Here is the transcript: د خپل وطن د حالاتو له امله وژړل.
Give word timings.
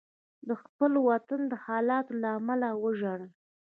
د 0.47 0.49
خپل 0.61 0.91
وطن 1.09 1.41
د 1.51 1.53
حالاتو 1.65 2.13
له 2.21 2.29
امله 2.39 2.69
وژړل. 2.83 3.23